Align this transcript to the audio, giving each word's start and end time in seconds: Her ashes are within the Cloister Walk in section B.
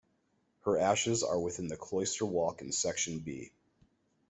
Her 0.61 0.79
ashes 0.79 1.21
are 1.21 1.39
within 1.39 1.67
the 1.67 1.77
Cloister 1.77 2.25
Walk 2.25 2.61
in 2.63 2.71
section 2.71 3.19
B. 3.19 3.51